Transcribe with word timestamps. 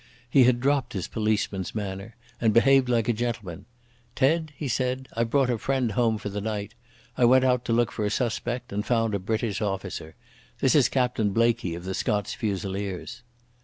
He 0.27 0.45
had 0.45 0.59
dropped 0.59 0.93
his 0.93 1.07
policeman's 1.07 1.75
manner, 1.75 2.15
and 2.41 2.55
behaved 2.55 2.89
like 2.89 3.07
a 3.07 3.13
gentleman. 3.13 3.67
"Ted," 4.15 4.51
he 4.57 4.67
said, 4.67 5.07
"I've 5.15 5.29
brought 5.29 5.51
a 5.51 5.59
friend 5.59 5.91
home 5.91 6.17
for 6.17 6.29
the 6.29 6.41
night. 6.41 6.73
I 7.19 7.25
went 7.25 7.45
out 7.45 7.63
to 7.65 7.71
look 7.73 7.91
for 7.91 8.03
a 8.03 8.09
suspect 8.09 8.73
and 8.73 8.83
found 8.83 9.13
a 9.13 9.19
British 9.19 9.61
officer. 9.61 10.15
This 10.59 10.73
is 10.73 10.89
Captain 10.89 11.33
Blaikie, 11.35 11.75
of 11.75 11.83
the 11.83 11.93
Scots 11.93 12.33
Fusiliers." 12.33 13.21